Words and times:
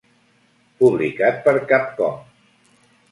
Publicat 0.79 1.37
per 1.47 1.53
Capcom. 1.73 2.17